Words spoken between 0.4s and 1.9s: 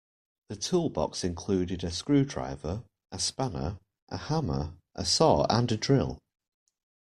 The toolbox included